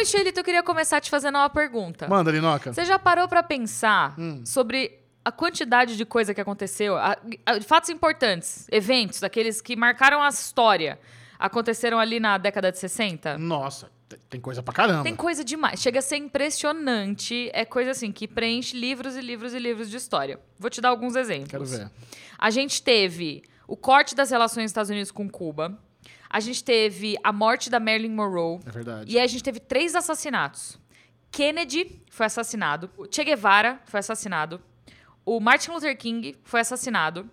Michelito, 0.00 0.40
eu 0.40 0.44
queria 0.44 0.62
começar 0.62 1.00
te 1.00 1.10
fazendo 1.10 1.36
uma 1.36 1.48
pergunta. 1.50 2.08
Manda, 2.08 2.30
Linoca. 2.30 2.72
Você 2.72 2.84
já 2.84 2.98
parou 2.98 3.28
pra 3.28 3.42
pensar 3.42 4.14
sobre 4.44 4.98
a 5.24 5.30
quantidade 5.30 5.96
de 5.96 6.04
coisa 6.04 6.32
que 6.34 6.40
aconteceu, 6.40 6.96
a- 6.96 7.16
a- 7.46 7.60
fatos 7.60 7.90
importantes, 7.90 8.66
eventos, 8.72 9.20
daqueles 9.20 9.60
que 9.60 9.76
marcaram 9.76 10.22
a 10.22 10.28
história, 10.28 10.98
aconteceram 11.38 11.98
ali 11.98 12.18
na 12.18 12.38
década 12.38 12.72
de 12.72 12.78
60? 12.78 13.36
Nossa, 13.36 13.90
te- 14.08 14.16
tem 14.30 14.40
coisa 14.40 14.62
pra 14.62 14.72
caramba. 14.72 15.02
Tem 15.04 15.14
coisa 15.14 15.44
demais. 15.44 15.80
Chega 15.80 15.98
a 15.98 16.02
ser 16.02 16.16
impressionante. 16.16 17.50
É 17.52 17.64
coisa 17.64 17.90
assim 17.90 18.10
que 18.12 18.26
preenche 18.26 18.76
livros 18.76 19.14
e 19.16 19.20
livros 19.20 19.52
e 19.54 19.58
livros 19.58 19.90
de 19.90 19.96
história. 19.96 20.40
Vou 20.58 20.70
te 20.70 20.80
dar 20.80 20.88
alguns 20.88 21.14
exemplos. 21.16 21.50
Quero 21.50 21.64
ver. 21.66 21.90
A 22.38 22.50
gente 22.50 22.82
teve 22.82 23.42
o 23.68 23.76
corte 23.76 24.14
das 24.14 24.30
relações 24.30 24.64
dos 24.64 24.70
Estados 24.70 24.90
Unidos 24.90 25.10
com 25.10 25.28
Cuba. 25.28 25.78
A 26.32 26.38
gente 26.38 26.62
teve 26.62 27.16
a 27.24 27.32
morte 27.32 27.68
da 27.68 27.80
Marilyn 27.80 28.14
Monroe. 28.14 28.60
É 28.64 28.70
verdade. 28.70 29.12
E 29.12 29.18
a 29.18 29.26
gente 29.26 29.42
teve 29.42 29.58
três 29.58 29.96
assassinatos. 29.96 30.78
Kennedy 31.32 32.00
foi 32.08 32.26
assassinado. 32.26 32.88
O 32.96 33.04
Che 33.10 33.24
Guevara 33.24 33.80
foi 33.84 33.98
assassinado. 33.98 34.62
O 35.24 35.40
Martin 35.40 35.72
Luther 35.72 35.96
King 35.98 36.36
foi 36.44 36.60
assassinado. 36.60 37.28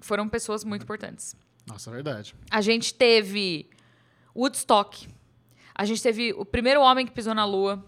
Foram 0.00 0.26
pessoas 0.26 0.64
muito 0.64 0.82
importantes. 0.82 1.36
Nossa, 1.66 1.90
é 1.90 1.92
verdade. 1.92 2.34
A 2.50 2.62
gente 2.62 2.94
teve 2.94 3.68
Woodstock. 4.34 5.06
A 5.74 5.84
gente 5.84 6.02
teve 6.02 6.32
o 6.32 6.44
primeiro 6.44 6.80
homem 6.80 7.06
que 7.06 7.12
pisou 7.12 7.34
na 7.34 7.44
Lua. 7.44 7.84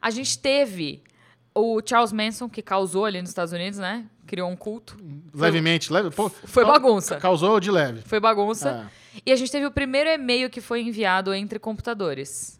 A 0.00 0.10
gente 0.10 0.38
teve 0.38 1.02
o 1.56 1.80
Charles 1.84 2.12
Manson, 2.12 2.48
que 2.48 2.60
causou 2.60 3.06
ali 3.06 3.20
nos 3.20 3.30
Estados 3.30 3.52
Unidos, 3.52 3.78
né? 3.78 4.04
Criou 4.26 4.50
um 4.50 4.56
culto. 4.56 4.96
Levemente, 5.34 5.90
leve. 5.90 6.10
Pô, 6.10 6.28
Foi 6.28 6.64
bagunça. 6.64 7.16
Causou 7.16 7.58
de 7.58 7.70
leve. 7.70 8.02
Foi 8.02 8.20
bagunça. 8.20 8.88
É. 8.90 9.20
E 9.24 9.32
a 9.32 9.36
gente 9.36 9.50
teve 9.50 9.64
o 9.64 9.70
primeiro 9.70 10.10
e-mail 10.10 10.50
que 10.50 10.60
foi 10.60 10.82
enviado 10.82 11.32
entre 11.32 11.58
computadores. 11.58 12.55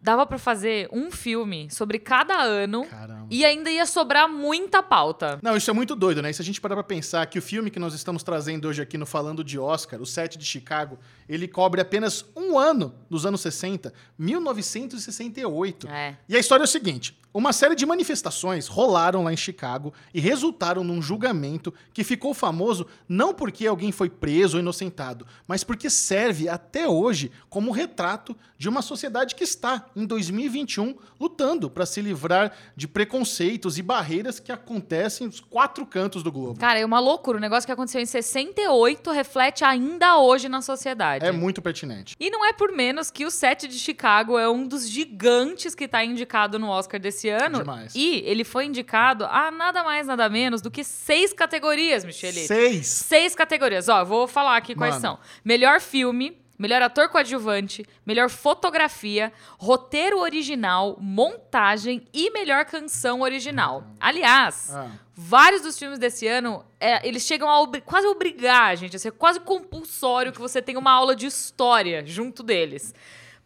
Dava 0.00 0.24
pra 0.24 0.38
fazer 0.38 0.88
um 0.92 1.10
filme 1.10 1.68
sobre 1.70 1.98
cada 1.98 2.40
ano 2.40 2.84
Caramba. 2.86 3.26
e 3.30 3.44
ainda 3.44 3.70
ia 3.70 3.84
sobrar 3.84 4.28
muita 4.28 4.82
pauta. 4.82 5.38
Não, 5.42 5.56
isso 5.56 5.70
é 5.70 5.74
muito 5.74 5.96
doido, 5.96 6.22
né? 6.22 6.30
E 6.30 6.34
se 6.34 6.40
a 6.40 6.44
gente 6.44 6.60
parar 6.60 6.76
pra 6.76 6.84
pensar 6.84 7.26
que 7.26 7.38
o 7.38 7.42
filme 7.42 7.70
que 7.70 7.78
nós 7.78 7.94
estamos 7.94 8.22
trazendo 8.22 8.68
hoje 8.68 8.80
aqui 8.80 8.96
no 8.96 9.04
Falando 9.04 9.42
de 9.42 9.58
Oscar, 9.58 10.00
o 10.00 10.06
7 10.06 10.38
de 10.38 10.44
Chicago, 10.44 10.98
ele 11.28 11.48
cobre 11.48 11.80
apenas 11.80 12.24
um 12.36 12.58
ano 12.58 12.94
dos 13.10 13.26
anos 13.26 13.40
60, 13.40 13.92
1968. 14.18 15.88
É. 15.88 16.16
E 16.28 16.36
a 16.36 16.38
história 16.38 16.62
é 16.62 16.64
o 16.64 16.68
seguinte: 16.68 17.18
uma 17.32 17.52
série 17.52 17.74
de 17.74 17.84
manifestações 17.84 18.66
rolaram 18.66 19.22
lá 19.22 19.32
em 19.32 19.36
Chicago 19.36 19.92
e 20.14 20.20
resultaram 20.20 20.82
num 20.82 21.02
julgamento 21.02 21.72
que 21.92 22.02
ficou 22.02 22.32
famoso 22.32 22.86
não 23.08 23.34
porque 23.34 23.66
alguém 23.66 23.92
foi 23.92 24.08
preso 24.08 24.56
ou 24.56 24.60
inocentado, 24.60 25.26
mas 25.46 25.62
porque 25.62 25.90
serve 25.90 26.48
até 26.48 26.88
hoje 26.88 27.30
como 27.50 27.70
retrato 27.70 28.36
de 28.56 28.68
uma 28.68 28.80
sociedade 28.80 29.34
que 29.34 29.44
está, 29.44 29.87
em 29.94 30.06
2021, 30.06 30.94
lutando 31.20 31.70
para 31.70 31.86
se 31.86 32.00
livrar 32.00 32.52
de 32.76 32.86
preconceitos 32.86 33.78
e 33.78 33.82
barreiras 33.82 34.38
que 34.40 34.52
acontecem 34.52 35.26
nos 35.26 35.40
quatro 35.40 35.84
cantos 35.86 36.22
do 36.22 36.30
globo. 36.30 36.58
Cara, 36.58 36.78
é 36.78 36.84
uma 36.84 37.00
loucura. 37.00 37.38
O 37.38 37.40
negócio 37.40 37.66
que 37.66 37.72
aconteceu 37.72 38.00
em 38.00 38.06
68 38.06 39.10
reflete 39.10 39.64
ainda 39.64 40.18
hoje 40.18 40.48
na 40.48 40.62
sociedade. 40.62 41.24
É 41.24 41.32
muito 41.32 41.62
pertinente. 41.62 42.16
E 42.18 42.30
não 42.30 42.44
é 42.44 42.52
por 42.52 42.72
menos 42.72 43.10
que 43.10 43.24
o 43.24 43.30
7 43.30 43.68
de 43.68 43.78
Chicago 43.78 44.38
é 44.38 44.48
um 44.48 44.66
dos 44.66 44.88
gigantes 44.88 45.74
que 45.74 45.88
tá 45.88 46.04
indicado 46.04 46.58
no 46.58 46.68
Oscar 46.68 47.00
desse 47.00 47.28
ano. 47.28 47.58
Demais. 47.58 47.94
E 47.94 48.22
ele 48.24 48.44
foi 48.44 48.66
indicado 48.66 49.24
a 49.24 49.50
nada 49.50 49.82
mais, 49.82 50.06
nada 50.06 50.28
menos 50.28 50.60
do 50.60 50.70
que 50.70 50.84
seis 50.84 51.32
categorias, 51.32 52.04
Michelito. 52.04 52.46
Seis. 52.46 52.86
Seis 52.86 53.34
categorias. 53.34 53.88
Ó, 53.88 54.04
vou 54.04 54.26
falar 54.26 54.56
aqui 54.56 54.74
quais 54.74 54.94
Mano. 54.94 55.00
são. 55.00 55.18
Melhor 55.44 55.80
filme, 55.80 56.36
melhor 56.58 56.82
ator 56.82 57.08
coadjuvante, 57.08 57.86
melhor 58.04 58.28
fotografia, 58.28 59.32
roteiro 59.58 60.18
original, 60.18 60.96
montagem 61.00 62.04
e 62.12 62.30
melhor 62.30 62.64
canção 62.64 63.20
original. 63.20 63.84
Aliás, 64.00 64.74
Ah. 64.74 64.90
vários 65.14 65.62
dos 65.62 65.78
filmes 65.78 65.98
desse 65.98 66.26
ano, 66.26 66.64
é, 66.80 67.06
eles 67.06 67.22
chegam 67.24 67.48
a 67.48 67.60
obri- 67.60 67.80
quase 67.80 68.06
obrigar 68.06 68.76
gente, 68.76 68.96
a 68.96 68.98
ser 68.98 69.12
quase 69.12 69.38
compulsório 69.40 70.32
que 70.32 70.40
você 70.40 70.60
tenha 70.60 70.78
uma 70.78 70.90
aula 70.92 71.14
de 71.14 71.26
história 71.26 72.04
junto 72.04 72.42
deles. 72.42 72.94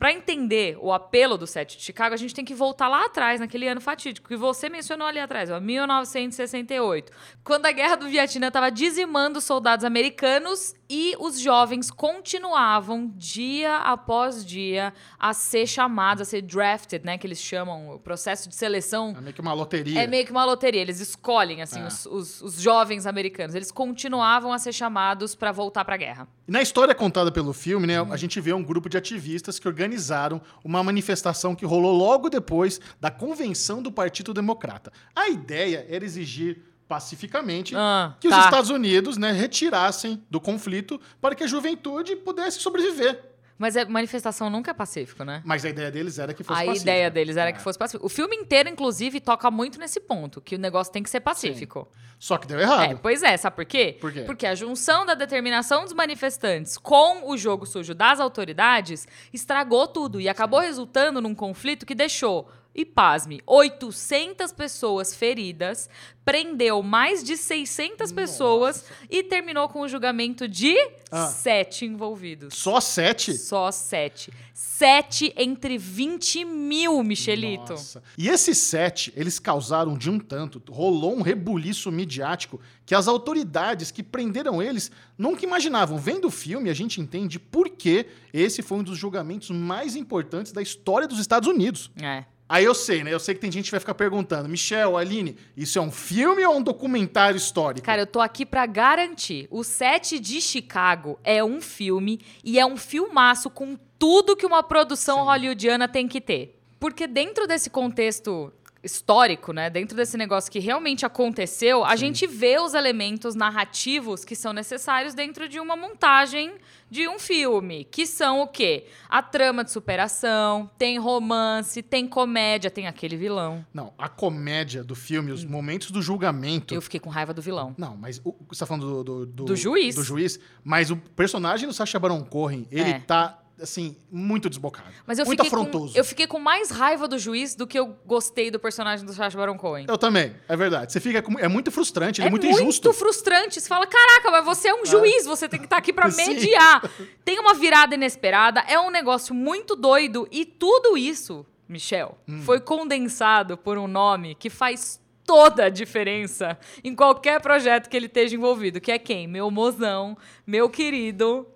Pra 0.03 0.13
entender 0.13 0.77
o 0.81 0.93
apelo 0.93 1.39
do 1.39 1.47
7 1.47 1.79
de 1.79 1.85
Chicago, 1.85 2.13
a 2.13 2.17
gente 2.19 2.35
tem 2.35 2.45
que 2.45 2.57
voltar 2.57 2.89
lá 2.89 3.07
atrás, 3.07 3.39
naquele 3.39 3.69
ano 3.69 3.81
fatídico, 3.81 4.27
que 4.27 4.35
você 4.35 4.69
mencionou 4.69 5.07
ali 5.07 5.21
atrás, 5.21 5.49
ó, 5.49 5.61
1968, 5.61 7.13
quando 7.45 7.67
a 7.67 7.71
guerra 7.71 7.95
do 7.95 8.09
Vietnã 8.09 8.49
estava 8.49 8.69
dizimando 8.69 9.39
os 9.39 9.45
soldados 9.45 9.85
americanos 9.85 10.75
e 10.91 11.15
os 11.21 11.39
jovens 11.39 11.89
continuavam, 11.89 13.13
dia 13.17 13.77
após 13.79 14.45
dia, 14.45 14.93
a 15.19 15.33
ser 15.33 15.69
chamados, 15.69 16.23
a 16.23 16.25
ser 16.25 16.43
drafted, 16.43 17.05
né, 17.07 17.17
que 17.17 17.25
eles 17.27 17.39
chamam, 17.41 17.91
o 17.95 17.99
processo 18.01 18.49
de 18.49 18.57
seleção 18.57 19.15
É 19.17 19.21
meio 19.21 19.33
que 19.35 19.41
uma 19.41 19.53
loteria. 19.55 20.03
é 20.03 20.07
meio 20.09 20.27
que 20.27 20.33
uma 20.33 20.45
loteria. 20.45 20.81
Eles 20.81 20.99
escolhem, 20.99 21.63
assim, 21.63 21.81
É. 21.81 21.87
os, 21.87 22.07
os- 22.07 22.43
os 22.43 22.61
jovens 22.61 23.07
americanos. 23.07 23.55
Eles 23.55 23.71
continuavam 23.71 24.53
a 24.53 24.59
ser 24.59 24.73
chamados 24.73 25.35
pra 25.37 25.53
voltar 25.53 25.85
pra 25.85 25.97
guerra. 25.97 26.27
E 26.47 26.51
Na 26.51 26.61
história 26.61 26.93
contada 26.95 27.31
pelo 27.31 27.53
filme, 27.53 27.87
né, 27.87 28.01
a 28.11 28.17
gente 28.17 28.41
vê 28.41 28.53
um 28.53 28.63
grupo 28.65 28.89
de 28.89 28.97
ativistas 28.99 29.59
que 29.59 29.69
organizaram 29.93 30.41
uma 30.65 30.83
manifestação 30.83 31.55
que 31.55 31.65
rolou 31.67 31.93
logo 31.95 32.29
depois 32.31 32.81
da 33.01 33.11
convenção 33.11 33.83
do 33.83 33.93
Partido 33.93 34.33
Democrata. 34.33 34.93
A 35.15 35.29
ideia 35.29 35.87
era 35.89 36.05
exigir 36.05 36.63
pacificamente 36.89 37.75
Ah, 37.77 38.15
que 38.21 38.29
tá. 38.29 38.39
os 38.39 38.45
Estados 38.45 38.71
Unidos 38.71 39.17
né, 39.17 39.33
retirassem 39.33 40.23
do 40.31 40.41
conflito 40.41 41.01
para 41.21 41.35
que 41.35 41.45
a 41.45 41.47
juventude 41.47 42.17
pudesse 42.17 42.61
sobreviver. 42.61 43.32
Mas 43.63 43.77
a 43.77 43.85
manifestação 43.85 44.51
nunca 44.51 44.73
é 44.73 44.75
pacífico, 44.75 45.23
né? 45.23 45.41
Mas 45.45 45.65
a 45.65 45.69
ideia 45.69 45.89
deles 45.89 46.19
era 46.19 46.35
que 46.35 46.43
fosse 46.43 46.61
A 46.61 46.65
pacífica. 46.67 46.91
ideia 46.91 47.09
deles 47.09 47.37
era 47.37 47.51
É. 47.51 47.53
que 47.53 47.61
fosse 47.63 47.79
pacífico. 47.79 48.05
O 48.05 48.09
filme 48.09 48.35
inteiro, 48.35 48.69
inclusive, 48.69 49.21
toca 49.21 49.49
muito 49.53 49.79
nesse 49.79 50.01
ponto, 50.01 50.41
que 50.41 50.57
o 50.57 50.59
negócio 50.59 50.93
tem 50.93 51.01
que 51.01 51.09
ser 51.09 51.21
pacífico. 51.21 51.87
Só 52.19 52.39
que 52.39 52.47
deu 52.49 52.59
É, 52.59 52.63
errado. 52.63 52.99
pois 53.01 53.23
é, 53.23 53.37
sabe 53.37 53.55
por 53.55 53.65
quê? 53.65 53.99
Por 54.01 54.13
quê? 54.13 54.23
Porque 54.23 54.47
a 54.49 54.55
junção 54.57 55.07
da 55.07 55.15
determinação 55.15 55.85
dos 55.85 55.93
manifestantes 55.93 56.77
com 56.77 57.31
o 57.31 57.37
jogo 57.37 57.65
sujo 57.65 57.95
das 57.95 58.19
autoridades 58.19 59.07
estragou 59.33 59.87
tudo 59.87 60.21
e 60.21 60.29
acabou 60.29 60.59
resultando 60.59 61.21
num 61.21 61.35
conflito 61.35 61.87
que 61.87 61.95
deixou, 61.95 62.49
e 62.75 62.85
pasme, 62.85 63.41
800 63.47 64.53
pessoas 64.53 65.15
feridas, 65.15 65.91
prendeu 66.25 66.83
mais 66.83 67.23
de 67.23 67.37
600 67.37 68.13
pessoas 68.13 68.85
e 69.11 69.23
terminou 69.23 69.69
com 69.69 69.81
o 69.81 69.89
julgamento 69.89 70.47
de 70.49 70.75
Ah. 71.11 71.27
sete 71.27 71.85
envolvidos. 71.85 72.55
Só 72.55 72.81
sete? 72.81 73.35
Só 73.37 73.71
sete. 73.71 74.33
Sete 74.55 75.33
entre 75.37 75.77
20 75.77 76.45
mil, 76.45 77.03
Michelito. 77.03 77.73
Nossa. 77.73 78.03
E 78.17 78.29
esses 78.29 78.57
sete, 78.59 79.13
eles 79.17 79.39
causaram 79.39 79.99
de 79.99 80.09
um 80.09 80.19
tanto, 80.19 80.63
rolou 80.73 81.15
um 81.17 81.21
rebuliço 81.23 81.91
midiático 81.91 82.61
que 82.87 82.95
as 82.95 83.09
autoridades 83.09 83.91
que 83.91 84.03
prenderam 84.03 84.63
eles 84.63 84.91
nunca 85.19 85.45
imaginavam. 85.45 85.99
Vendo 85.99 86.29
o 86.29 86.31
filme, 86.31 86.71
a 86.71 86.75
gente 86.75 87.01
entende 87.01 87.39
por 87.39 87.69
que 87.69 88.07
esse 88.33 88.63
foi 88.63 88.79
um 88.79 88.83
dos 88.83 88.97
julgamentos 88.97 89.51
mais 89.51 89.97
importantes 89.97 90.53
da 90.53 90.63
história 90.63 91.07
dos 91.09 91.19
Estados 91.19 91.49
Unidos. 91.49 91.91
É. 92.01 92.25
Aí 92.49 92.65
eu 92.65 92.75
sei, 92.75 93.03
né? 93.03 93.13
Eu 93.13 93.21
sei 93.21 93.35
que 93.35 93.41
tem 93.41 93.51
gente 93.51 93.67
que 93.67 93.71
vai 93.71 93.81
ficar 93.81 93.95
perguntando, 93.95 94.49
Michel, 94.49 94.97
Aline, 94.97 95.37
isso 95.57 95.79
é 95.79 95.83
um 95.83 95.91
filme 95.91 96.45
ou 96.45 96.57
um 96.57 96.63
documentário 96.63 97.37
histórico? 97.37 97.87
Cara, 97.87 98.03
eu 98.03 98.07
tô 98.07 98.21
aqui 98.21 98.45
pra 98.45 98.67
garantir. 98.67 99.49
O 99.51 99.65
Sete 99.65 100.19
de 100.19 100.41
Chicago 100.41 101.19
é 101.25 101.43
um 101.43 101.61
filme 101.61 102.21
e 102.45 102.59
é 102.59 102.67
um 102.67 102.77
filmaço 102.77 103.49
com 103.49 103.79
tudo 103.99 104.37
que 104.37 104.45
uma 104.45 104.63
produção 104.63 105.21
Sim. 105.21 105.25
hollywoodiana 105.25 105.89
tem 105.89 106.07
que 106.07 106.21
ter. 106.21 106.59
Porque 106.79 107.07
dentro 107.07 107.47
desse 107.47 107.71
contexto 107.71 108.53
histórico, 108.83 109.53
né, 109.53 109.71
dentro 109.71 109.97
desse 109.97 110.17
negócio 110.17 110.51
que 110.51 110.59
realmente 110.59 111.07
aconteceu, 111.07 111.85
a 111.85 111.95
gente 111.95 112.27
vê 112.27 112.59
os 112.59 112.75
elementos 112.75 113.35
narrativos 113.35 114.25
que 114.25 114.35
são 114.35 114.53
necessários 114.53 115.15
dentro 115.15 115.49
de 115.49 115.61
uma 115.61 115.77
montagem 115.77 116.53
de 116.91 117.09
um 117.09 117.19
filme, 117.19 117.85
que 117.85 118.07
são 118.07 118.43
o 118.43 118.47
quê? 118.47 118.87
A 119.09 119.23
trama 119.23 119.65
de 119.65 119.71
superação, 119.71 120.69
tem 120.77 120.99
romance, 120.99 121.81
tem 121.81 122.07
comédia, 122.07 122.71
tem 122.71 122.87
aquele 122.87 123.17
vilão. 123.17 123.65
Não, 123.73 123.95
a 123.97 124.09
comédia 124.09 124.85
do 124.85 124.95
filme, 124.95 125.33
os 125.33 125.45
momentos 125.45 125.91
do 125.91 126.03
julgamento. 126.03 126.75
Eu 126.75 126.83
fiquei 126.83 127.01
com 127.01 127.09
raiva 127.09 127.33
do 127.33 127.41
vilão. 127.41 127.75
Não, 127.79 127.97
mas 127.97 128.21
o, 128.25 128.35
você 128.49 128.61
tá 128.61 128.67
falando 128.67 129.03
do, 129.03 129.27
do, 129.27 129.45
Do 129.45 129.57
juiz. 129.57 129.95
Do 129.95 130.03
juiz. 130.03 130.39
Mas 130.63 130.91
o 130.91 130.97
personagem 130.97 131.67
do 131.67 131.73
Sacha 131.73 131.99
Baron 131.99 132.25
Cohen, 132.25 132.67
ele 132.71 132.91
É. 132.91 132.99
tá, 132.99 133.42
assim, 133.61 133.97
muito 134.11 134.49
desbocado. 134.49 134.89
Mas 135.07 135.19
eu 135.19 135.25
muito 135.27 135.43
fiquei, 135.45 135.51
com, 135.51 135.63
afrontoso. 135.65 135.97
eu 135.97 136.05
fiquei 136.05 136.27
com 136.27 136.39
mais 136.39 136.71
raiva 136.71 137.07
do 137.07 137.19
juiz 137.19 137.55
do 137.55 137.67
que 137.67 137.79
eu 137.79 137.97
gostei 138.07 138.51
do 138.51 138.59
personagem 138.59 139.05
do 139.07 139.13
Sacha 139.13 139.37
Baron 139.37 139.57
Cohen. 139.57 139.87
Eu 139.89 139.99
também, 139.99 140.35
é 140.49 140.57
verdade. 140.57 140.93
Você 140.93 141.01
fica 141.01 141.23
com- 141.23 141.39
é 141.39 141.49
muito 141.49 141.71
frustrante, 141.71 142.21
ele 142.21 142.27
é, 142.27 142.29
é 142.29 142.31
muito 142.31 142.47
injusto. 142.47 142.93
frustrante. 142.93 143.61
Você 143.61 143.69
fala, 143.69 143.87
caraca, 143.87 144.31
mas 144.31 144.45
você 144.45 144.69
é 144.69 144.75
um 144.75 144.85
juiz, 144.87 145.25
você 145.25 145.49
tem 145.49 145.59
que 145.61 145.67
estar 145.67 145.77
aqui 145.77 145.93
pra 145.93 146.11
Sim. 146.11 146.29
mediar. 146.29 146.83
Tem 147.25 147.39
uma 147.39 147.55
virada 147.55 147.95
inesperada, 147.95 148.61
é 148.69 148.79
um 148.79 148.91
negócio 148.91 149.35
muito 149.35 149.77
doido. 149.77 150.27
E 150.31 150.45
tudo 150.45 150.97
isso, 150.97 151.47
Michel, 151.69 152.19
Hum. 152.29 152.43
foi 152.43 152.61
condensado 152.61 153.57
por 153.57 153.79
um 153.79 153.87
nome 153.87 154.35
que 154.35 154.51
faz 154.51 155.01
toda 155.25 155.67
a 155.67 155.69
diferença 155.69 156.59
em 156.83 156.95
qualquer 156.95 157.41
projeto 157.41 157.89
que 157.89 157.97
ele 157.97 158.07
esteja 158.07 158.35
envolvido. 158.35 158.81
Que 158.81 158.91
é 158.91 158.99
quem? 158.99 159.29
Meu 159.29 159.51
mozão, 159.53 160.19
meu 160.47 160.69
querido 160.69 161.47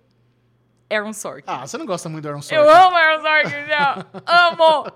Aaron 0.90 1.12
Sorkin. 1.12 1.44
Ah, 1.46 1.66
você 1.66 1.76
não 1.78 1.86
gosta 1.86 2.08
muito 2.08 2.22
do 2.22 2.28
Aaron 2.28 2.42
Sorkin. 2.42 2.54
Eu 2.64 2.70
amo 2.70 2.96
Aaron 2.96 3.22
Sorkin, 3.22 3.60
Michel. 3.62 4.06
amo! 4.26 4.86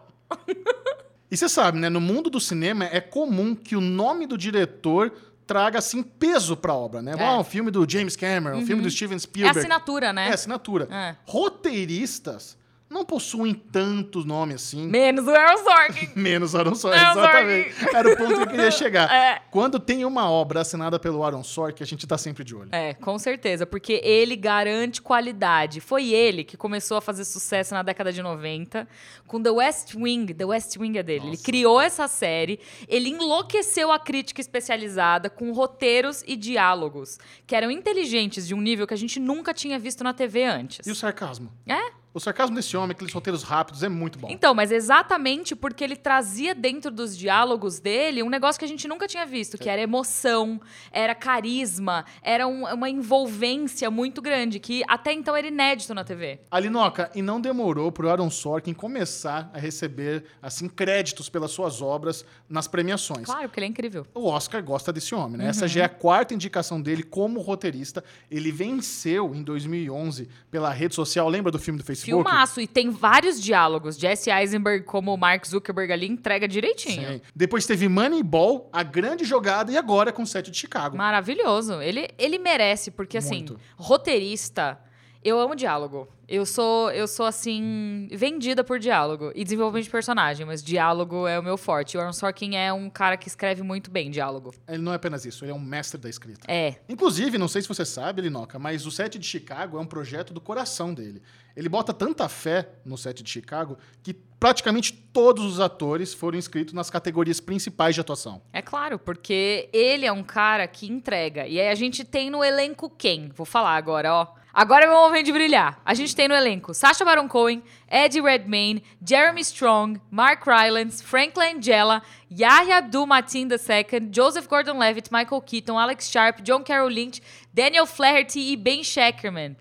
E 1.30 1.36
você 1.36 1.48
sabe, 1.48 1.78
né? 1.78 1.88
No 1.88 2.00
mundo 2.00 2.28
do 2.30 2.40
cinema 2.40 2.84
é 2.84 3.00
comum 3.00 3.54
que 3.54 3.76
o 3.76 3.80
nome 3.80 4.26
do 4.26 4.36
diretor 4.36 5.12
traga, 5.46 5.78
assim, 5.80 6.02
peso 6.02 6.56
pra 6.56 6.72
obra, 6.74 7.02
né? 7.02 7.14
É. 7.18 7.24
Ah, 7.24 7.36
um 7.38 7.44
filme 7.44 7.70
do 7.72 7.88
James 7.88 8.14
Cameron, 8.14 8.58
um 8.58 8.66
filme 8.66 8.82
do 8.82 8.90
Steven 8.90 9.16
É 9.16 9.18
Spielberg. 9.18 9.58
assinatura, 9.58 10.12
né? 10.12 10.28
É 10.28 10.32
assinatura. 10.32 10.88
É. 10.90 11.16
Roteiristas 11.24 12.56
não 12.90 13.04
possuem 13.04 13.54
tantos 13.54 14.24
nomes 14.24 14.56
assim. 14.56 14.88
Menos 14.88 15.24
o 15.24 15.30
Aaron 15.30 15.58
Sorkin. 15.58 16.08
Menos 16.18 16.54
Aaron 16.56 16.74
Sorkin, 16.74 16.98
Aaron 16.98 17.20
exatamente. 17.20 17.96
Era 17.96 18.12
o 18.12 18.16
ponto 18.16 18.34
que 18.34 18.42
eu 18.42 18.46
queria 18.48 18.70
chegar. 18.72 19.10
É. 19.14 19.40
Quando 19.48 19.78
tem 19.78 20.04
uma 20.04 20.28
obra 20.28 20.62
assinada 20.62 20.98
pelo 20.98 21.22
Aaron 21.22 21.44
Sorkin, 21.44 21.84
a 21.84 21.86
gente 21.86 22.04
tá 22.04 22.18
sempre 22.18 22.42
de 22.42 22.54
olho. 22.54 22.68
É, 22.72 22.94
com 22.94 23.16
certeza, 23.16 23.64
porque 23.64 24.00
ele 24.02 24.34
garante 24.34 25.00
qualidade. 25.00 25.80
Foi 25.80 26.12
ele 26.12 26.42
que 26.42 26.56
começou 26.56 26.96
a 26.96 27.00
fazer 27.00 27.24
sucesso 27.24 27.74
na 27.74 27.82
década 27.84 28.12
de 28.12 28.20
90 28.20 28.88
com 29.24 29.40
The 29.40 29.50
West 29.50 29.94
Wing. 29.94 30.34
The 30.34 30.44
West 30.44 30.76
Wing 30.76 30.98
é 30.98 31.02
dele. 31.04 31.28
Ele 31.28 31.36
criou 31.36 31.80
essa 31.80 32.08
série, 32.08 32.58
ele 32.88 33.10
enlouqueceu 33.10 33.92
a 33.92 34.00
crítica 34.00 34.40
especializada 34.40 35.30
com 35.30 35.52
roteiros 35.52 36.24
e 36.26 36.34
diálogos 36.36 37.18
que 37.46 37.54
eram 37.54 37.70
inteligentes 37.70 38.48
de 38.48 38.54
um 38.54 38.60
nível 38.60 38.84
que 38.84 38.94
a 38.94 38.96
gente 38.96 39.20
nunca 39.20 39.54
tinha 39.54 39.78
visto 39.78 40.02
na 40.02 40.12
TV 40.12 40.42
antes. 40.42 40.84
E 40.84 40.90
o 40.90 40.94
sarcasmo? 40.96 41.52
É? 41.64 41.99
O 42.12 42.18
sarcasmo 42.18 42.56
desse 42.56 42.76
homem, 42.76 42.90
aqueles 42.90 43.12
roteiros 43.12 43.42
rápidos, 43.44 43.82
é 43.84 43.88
muito 43.88 44.18
bom. 44.18 44.28
Então, 44.30 44.52
mas 44.52 44.72
exatamente 44.72 45.54
porque 45.54 45.84
ele 45.84 45.94
trazia 45.94 46.54
dentro 46.54 46.90
dos 46.90 47.16
diálogos 47.16 47.78
dele 47.78 48.20
um 48.22 48.28
negócio 48.28 48.58
que 48.58 48.64
a 48.64 48.68
gente 48.68 48.88
nunca 48.88 49.06
tinha 49.06 49.24
visto, 49.24 49.56
que 49.56 49.68
era 49.68 49.80
emoção, 49.80 50.60
era 50.90 51.14
carisma, 51.14 52.04
era 52.22 52.48
um- 52.48 52.66
uma 52.66 52.90
envolvência 52.90 53.90
muito 53.90 54.20
grande, 54.20 54.58
que 54.58 54.82
até 54.88 55.12
então 55.12 55.36
era 55.36 55.46
inédito 55.46 55.94
na 55.94 56.02
TV. 56.02 56.40
Alinoca, 56.50 57.10
e 57.14 57.22
não 57.22 57.40
demorou 57.40 57.92
pro 57.92 58.08
Aaron 58.10 58.30
Sorkin 58.30 58.72
começar 58.74 59.48
a 59.54 59.58
receber, 59.58 60.24
assim, 60.42 60.68
créditos 60.68 61.28
pelas 61.28 61.52
suas 61.52 61.80
obras 61.80 62.24
nas 62.48 62.66
premiações. 62.66 63.26
Claro, 63.26 63.42
porque 63.42 63.60
ele 63.60 63.66
é 63.66 63.68
incrível. 63.68 64.06
O 64.14 64.26
Oscar 64.26 64.62
gosta 64.64 64.92
desse 64.92 65.14
homem, 65.14 65.36
né? 65.38 65.44
Uhum. 65.44 65.50
Essa 65.50 65.68
já 65.68 65.82
é 65.82 65.84
a 65.84 65.88
quarta 65.88 66.34
indicação 66.34 66.80
dele 66.80 67.02
como 67.04 67.40
roteirista. 67.40 68.02
Ele 68.30 68.50
venceu 68.50 69.32
em 69.34 69.42
2011 69.44 70.28
pela 70.50 70.70
rede 70.72 70.94
social, 70.94 71.28
lembra 71.28 71.52
do 71.52 71.58
filme 71.58 71.78
do 71.78 71.84
Facebook? 72.00 72.28
Filmaço, 72.28 72.60
e 72.60 72.66
tem 72.66 72.90
vários 72.90 73.40
diálogos. 73.40 73.96
Jesse 73.96 74.30
Eisenberg, 74.30 74.84
como 74.84 75.12
o 75.12 75.16
Mark 75.16 75.46
Zuckerberg 75.46 75.92
ali, 75.92 76.06
entrega 76.08 76.46
direitinho. 76.48 77.14
Sim. 77.14 77.20
Depois 77.34 77.66
teve 77.66 77.88
Moneyball, 77.88 78.68
a 78.72 78.82
grande 78.82 79.24
jogada, 79.24 79.70
e 79.72 79.76
agora 79.76 80.12
com 80.12 80.22
o 80.22 80.26
set 80.26 80.50
de 80.50 80.56
Chicago. 80.58 80.96
Maravilhoso. 80.96 81.80
Ele, 81.80 82.08
ele 82.18 82.38
merece, 82.38 82.90
porque 82.90 83.18
assim, 83.18 83.36
Muito. 83.36 83.60
roteirista, 83.76 84.78
eu 85.22 85.38
amo 85.38 85.54
diálogo. 85.54 86.08
Eu 86.26 86.46
sou, 86.46 86.90
eu 86.92 87.06
sou 87.08 87.26
assim, 87.26 88.08
vendida 88.12 88.62
por 88.62 88.78
diálogo 88.78 89.32
e 89.34 89.42
desenvolvimento 89.42 89.84
de 89.84 89.90
personagem, 89.90 90.46
mas 90.46 90.62
diálogo 90.62 91.26
é 91.26 91.38
o 91.38 91.42
meu 91.42 91.58
forte. 91.58 91.96
O 91.96 92.00
Aaron 92.00 92.12
Sorkin 92.12 92.54
é 92.54 92.72
um 92.72 92.88
cara 92.88 93.16
que 93.16 93.28
escreve 93.28 93.62
muito 93.62 93.90
bem 93.90 94.10
diálogo. 94.10 94.54
Ele 94.68 94.78
não 94.78 94.92
é 94.92 94.96
apenas 94.96 95.24
isso, 95.26 95.44
ele 95.44 95.50
é 95.50 95.54
um 95.54 95.60
mestre 95.60 96.00
da 96.00 96.08
escrita. 96.08 96.50
É. 96.50 96.76
Inclusive, 96.88 97.36
não 97.36 97.48
sei 97.48 97.62
se 97.62 97.68
você 97.68 97.84
sabe, 97.84 98.22
Linoca, 98.22 98.58
mas 98.58 98.86
o 98.86 98.90
set 98.90 99.18
de 99.18 99.26
Chicago 99.26 99.76
é 99.76 99.80
um 99.80 99.86
projeto 99.86 100.32
do 100.32 100.40
coração 100.40 100.94
dele. 100.94 101.20
Ele 101.56 101.68
bota 101.68 101.92
tanta 101.92 102.28
fé 102.28 102.68
no 102.84 102.96
set 102.96 103.22
de 103.22 103.28
Chicago 103.28 103.76
que 104.02 104.14
praticamente 104.14 104.92
todos 104.92 105.44
os 105.44 105.60
atores 105.60 106.14
foram 106.14 106.38
inscritos 106.38 106.72
nas 106.72 106.88
categorias 106.88 107.40
principais 107.40 107.94
de 107.94 108.00
atuação. 108.00 108.40
É 108.52 108.62
claro, 108.62 108.98
porque 108.98 109.68
ele 109.72 110.06
é 110.06 110.12
um 110.12 110.22
cara 110.22 110.66
que 110.68 110.86
entrega. 110.86 111.46
E 111.46 111.60
aí 111.60 111.68
a 111.68 111.74
gente 111.74 112.04
tem 112.04 112.30
no 112.30 112.44
elenco 112.44 112.88
quem? 112.88 113.30
Vou 113.34 113.44
falar 113.44 113.76
agora, 113.76 114.14
ó. 114.14 114.39
Agora 114.52 114.84
é 114.84 114.88
meu 114.88 114.96
momento 114.96 115.26
de 115.26 115.32
brilhar. 115.32 115.80
A 115.84 115.94
gente 115.94 116.14
tem 116.14 116.26
no 116.28 116.34
elenco 116.34 116.74
Sacha 116.74 117.04
Baron 117.04 117.28
Cohen, 117.28 117.62
Eddie 117.88 118.20
Redmayne, 118.20 118.82
Jeremy 119.06 119.40
Strong, 119.40 120.00
Mark 120.10 120.46
Rylance, 120.46 121.02
Frank 121.02 121.38
Langella, 121.38 122.02
Yahya 122.30 122.78
Abdul-Mateen 122.78 123.48
II, 123.48 124.08
Joseph 124.12 124.48
Gordon-Levitt, 124.48 125.10
Michael 125.12 125.40
Keaton, 125.42 125.78
Alex 125.78 126.10
Sharp, 126.10 126.42
John 126.42 126.62
Carroll 126.62 126.90
Lynch, 126.90 127.22
Daniel 127.54 127.86
Flaherty 127.86 128.52
e 128.52 128.56
Ben 128.56 128.82
Shackerman 128.82 129.56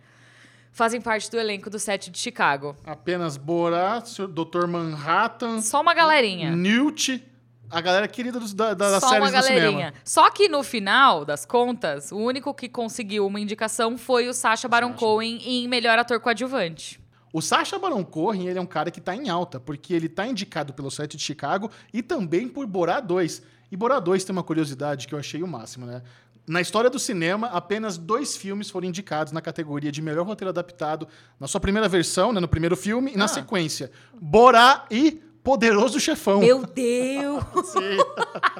fazem 0.71 1.01
parte 1.01 1.29
do 1.29 1.37
elenco 1.37 1.69
do 1.69 1.77
set 1.77 2.09
de 2.09 2.17
Chicago. 2.17 2.73
Apenas 2.85 3.35
Borat. 3.35 4.17
Dr. 4.29 4.65
Manhattan, 4.65 5.61
Só 5.61 5.81
uma 5.81 5.93
galerinha. 5.93 6.55
Newt, 6.55 7.21
a 7.69 7.81
galera 7.81 8.07
querida 8.07 8.39
dos, 8.39 8.53
da, 8.53 8.73
da, 8.73 8.99
Só 8.99 9.07
uma 9.07 9.29
séries 9.29 9.31
do 9.31 9.41
cinema. 9.43 9.61
galerinha. 9.61 9.93
Só 10.03 10.29
que 10.31 10.47
no 10.49 10.63
final 10.63 11.23
das 11.25 11.45
contas, 11.45 12.11
o 12.11 12.17
único 12.17 12.53
que 12.53 12.67
conseguiu 12.69 13.25
uma 13.27 13.39
indicação 13.39 13.97
foi 13.97 14.27
o 14.27 14.33
Sacha 14.33 14.67
Baron 14.67 14.93
Cohen 14.93 15.39
em 15.43 15.67
melhor 15.67 15.97
ator 15.99 16.19
coadjuvante. 16.19 16.99
O 17.31 17.41
Sacha 17.41 17.77
Baron 17.77 18.03
Cohen, 18.03 18.47
ele 18.47 18.57
é 18.57 18.61
um 18.61 18.65
cara 18.65 18.89
que 18.89 18.99
tá 18.99 19.15
em 19.15 19.29
alta, 19.29 19.59
porque 19.59 19.93
ele 19.93 20.09
tá 20.09 20.25
indicado 20.25 20.73
pelo 20.73 20.89
set 20.89 21.15
de 21.15 21.23
Chicago 21.23 21.69
e 21.93 22.01
também 22.01 22.47
por 22.47 22.65
Borat 22.65 23.05
2. 23.05 23.41
E 23.71 23.77
Borat 23.77 24.03
2 24.03 24.23
tem 24.23 24.33
uma 24.33 24.41
curiosidade 24.43 25.07
que 25.07 25.13
eu 25.13 25.19
achei 25.19 25.43
o 25.43 25.47
máximo, 25.47 25.85
né? 25.85 26.01
Na 26.47 26.59
história 26.59 26.89
do 26.89 26.97
cinema, 26.97 27.45
apenas 27.49 27.95
dois 27.95 28.35
filmes 28.35 28.71
foram 28.71 28.87
indicados 28.87 29.31
na 29.31 29.39
categoria 29.39 29.91
de 29.91 30.01
melhor 30.01 30.25
roteiro 30.25 30.49
adaptado 30.49 31.07
na 31.39 31.47
sua 31.47 31.61
primeira 31.61 31.87
versão, 31.87 32.33
né, 32.33 32.39
no 32.39 32.47
primeiro 32.47 32.75
filme, 32.75 33.11
e 33.13 33.17
na 33.17 33.25
Ah. 33.25 33.27
sequência. 33.27 33.91
Borat 34.19 34.87
e 34.89 35.21
Poderoso 35.49 35.99
Chefão. 35.99 36.41
Meu 36.41 36.63
Deus! 36.63 37.73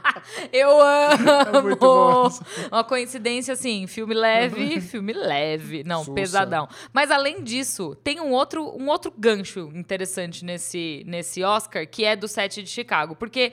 Eu 0.51 0.81
amo! 0.81 1.29
É 1.55 1.61
muito 1.61 1.79
bom. 1.79 2.27
Uma 2.71 2.83
coincidência 2.83 3.53
assim, 3.53 3.85
filme 3.85 4.15
leve, 4.15 4.81
filme 4.81 5.13
leve. 5.13 5.83
Não, 5.83 5.99
Sussa. 5.99 6.13
pesadão. 6.13 6.67
Mas 6.91 7.11
além 7.11 7.43
disso, 7.43 7.95
tem 8.03 8.19
um 8.19 8.31
outro, 8.31 8.75
um 8.75 8.87
outro 8.89 9.13
gancho 9.15 9.69
interessante 9.75 10.43
nesse, 10.43 11.03
nesse 11.05 11.43
Oscar, 11.43 11.87
que 11.87 12.03
é 12.03 12.15
do 12.15 12.27
set 12.27 12.63
de 12.63 12.69
Chicago. 12.69 13.15
Porque 13.15 13.51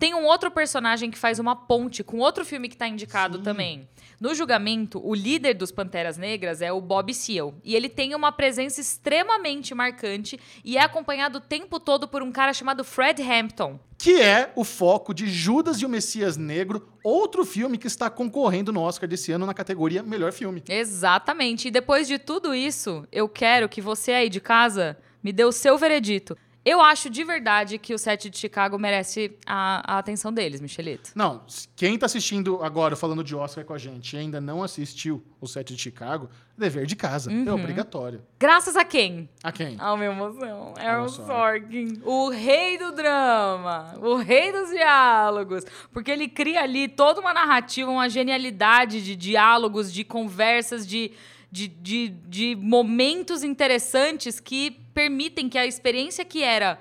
tem 0.00 0.14
um 0.14 0.24
outro 0.24 0.50
personagem 0.50 1.10
que 1.10 1.18
faz 1.18 1.38
uma 1.38 1.54
ponte 1.54 2.02
com 2.02 2.20
outro 2.20 2.42
filme 2.42 2.70
que 2.70 2.76
tá 2.76 2.88
indicado 2.88 3.36
Sim. 3.36 3.44
também. 3.44 3.88
No 4.18 4.34
julgamento, 4.34 4.98
o 5.06 5.14
líder 5.14 5.52
dos 5.52 5.70
Panteras 5.70 6.16
Negras 6.16 6.62
é 6.62 6.72
o 6.72 6.80
Bob 6.80 7.12
Seale. 7.12 7.52
E 7.62 7.76
ele 7.76 7.88
tem 7.88 8.14
uma 8.14 8.32
presença 8.32 8.80
extremamente 8.80 9.74
marcante 9.74 10.40
e 10.64 10.78
é 10.78 10.82
acompanhado 10.82 11.36
o 11.36 11.40
tempo 11.40 11.78
todo 11.78 12.08
por 12.08 12.22
um 12.22 12.32
cara 12.32 12.54
chamado 12.54 12.82
Fred 12.82 13.22
Hampton. 13.22 13.78
que 13.98 14.18
é 14.18 14.50
o 14.56 14.64
foco 14.64 15.12
de 15.12 15.28
Judas 15.28 15.76
e 15.82 15.84
o 15.84 15.88
Messias 15.88 16.38
Negro, 16.38 16.88
outro 17.04 17.44
filme 17.44 17.76
que 17.76 17.86
está 17.86 18.08
concorrendo 18.08 18.72
no 18.72 18.80
Oscar 18.80 19.06
desse 19.06 19.30
ano 19.30 19.44
na 19.44 19.52
categoria 19.52 20.02
Melhor 20.02 20.32
Filme. 20.32 20.62
Exatamente. 20.66 21.68
E 21.68 21.70
depois 21.70 22.08
de 22.08 22.18
tudo 22.18 22.54
isso, 22.54 23.06
eu 23.12 23.28
quero 23.28 23.68
que 23.68 23.82
você 23.82 24.12
aí 24.12 24.30
de 24.30 24.40
casa 24.40 24.96
me 25.22 25.30
dê 25.30 25.44
o 25.44 25.52
seu 25.52 25.76
veredito. 25.76 26.34
Eu 26.64 26.80
acho 26.80 27.08
de 27.08 27.24
verdade 27.24 27.78
que 27.78 27.94
o 27.94 27.98
set 27.98 28.28
de 28.28 28.36
Chicago 28.36 28.78
merece 28.78 29.36
a, 29.46 29.94
a 29.94 29.98
atenção 29.98 30.32
deles, 30.32 30.60
Michelito. 30.60 31.10
Não, 31.14 31.42
quem 31.74 31.98
tá 31.98 32.04
assistindo 32.04 32.62
agora 32.62 32.94
falando 32.94 33.24
de 33.24 33.34
Oscar 33.34 33.64
com 33.64 33.72
a 33.72 33.78
gente 33.78 34.14
e 34.14 34.18
ainda 34.18 34.40
não 34.40 34.62
assistiu 34.62 35.24
o 35.40 35.46
set 35.46 35.74
de 35.74 35.80
Chicago, 35.80 36.28
dever 36.58 36.84
de 36.84 36.94
casa. 36.94 37.32
É 37.32 37.50
obrigatório. 37.50 38.22
Graças 38.38 38.76
a 38.76 38.84
quem? 38.84 39.28
A 39.42 39.50
quem? 39.50 39.76
Ao 39.78 39.96
meu 39.96 40.12
emoção. 40.12 40.74
Aaron 40.76 41.08
Sorkin. 41.08 41.94
Sorkin. 41.94 42.02
O 42.04 42.28
rei 42.28 42.76
do 42.76 42.92
drama. 42.92 43.94
O 43.98 44.16
rei 44.16 44.52
dos 44.52 44.68
diálogos. 44.68 45.64
Porque 45.90 46.10
ele 46.10 46.28
cria 46.28 46.62
ali 46.62 46.88
toda 46.88 47.20
uma 47.20 47.32
narrativa, 47.32 47.90
uma 47.90 48.08
genialidade 48.10 49.02
de 49.02 49.16
diálogos, 49.16 49.90
de 49.90 50.04
conversas, 50.04 50.86
de, 50.86 51.12
de, 51.50 51.68
de, 51.68 52.08
de 52.08 52.56
momentos 52.56 53.42
interessantes 53.42 54.38
que 54.38 54.80
permitem 54.94 55.48
que 55.48 55.58
a 55.58 55.66
experiência 55.66 56.24
que 56.24 56.42
era 56.42 56.80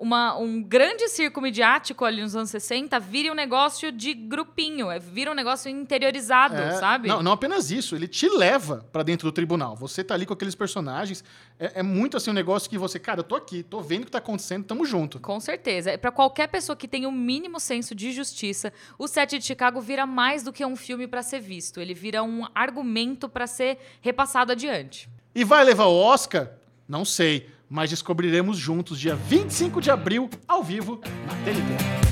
uma, 0.00 0.36
um 0.38 0.62
grande 0.62 1.06
circo 1.08 1.42
midiático 1.42 2.06
ali 2.06 2.22
nos 2.22 2.34
anos 2.34 2.48
60 2.48 2.98
vire 2.98 3.30
um 3.30 3.34
negócio 3.34 3.92
de 3.92 4.14
grupinho, 4.14 4.90
é, 4.90 4.98
vira 4.98 5.30
um 5.30 5.34
negócio 5.34 5.70
interiorizado, 5.70 6.56
É, 6.56 6.72
sabe? 6.72 7.08
Não, 7.08 7.22
não 7.22 7.32
apenas 7.32 7.70
isso, 7.70 7.94
ele 7.94 8.08
te 8.08 8.26
leva 8.26 8.86
pra 8.90 9.02
dentro 9.02 9.28
do 9.28 9.32
tribunal. 9.32 9.76
Você 9.76 10.02
tá 10.02 10.14
ali 10.14 10.24
com 10.24 10.32
aqueles 10.32 10.54
personagens. 10.54 11.22
É, 11.58 11.80
é 11.80 11.82
muito 11.82 12.16
assim 12.16 12.30
um 12.30 12.34
negócio 12.34 12.70
que 12.70 12.78
você, 12.78 12.98
cara, 12.98 13.20
eu 13.20 13.24
tô 13.24 13.36
aqui, 13.36 13.62
tô 13.62 13.82
vendo 13.82 14.02
o 14.02 14.06
que 14.06 14.12
tá 14.12 14.18
acontecendo, 14.18 14.64
tamo 14.64 14.86
junto. 14.86 15.20
Com 15.20 15.38
certeza. 15.38 15.96
Para 15.98 16.10
qualquer 16.10 16.46
pessoa 16.48 16.74
que 16.74 16.88
tenha 16.88 17.06
o 17.06 17.12
mínimo 17.12 17.60
senso 17.60 17.94
de 17.94 18.10
justiça, 18.10 18.72
o 18.98 19.06
Set 19.06 19.38
de 19.38 19.44
Chicago 19.44 19.82
vira 19.82 20.06
mais 20.06 20.42
do 20.42 20.50
que 20.52 20.64
um 20.64 20.76
filme 20.76 21.06
para 21.06 21.22
ser 21.22 21.40
visto. 21.40 21.78
Ele 21.78 21.92
vira 21.92 22.22
um 22.22 22.46
argumento 22.54 23.28
para 23.28 23.46
ser 23.46 23.78
repassado 24.00 24.52
adiante. 24.52 25.10
E 25.34 25.44
vai 25.44 25.62
levar 25.62 25.84
o 25.84 25.94
Oscar? 25.94 26.52
Não 26.88 27.04
sei, 27.04 27.48
mas 27.70 27.88
descobriremos 27.88 28.58
juntos 28.58 28.98
dia 28.98 29.14
25 29.14 29.80
de 29.80 29.92
abril, 29.92 30.28
ao 30.48 30.64
vivo, 30.64 31.00
na 31.26 31.34
TNT. 31.44 32.09